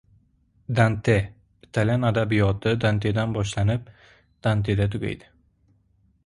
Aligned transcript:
Dante. 0.77 1.17
Italyan 1.67 2.07
adabiyoti 2.09 2.73
Dantedan 2.85 3.37
boshlanib, 3.37 3.93
Danteda 4.49 4.89
tugaydi. 4.97 5.31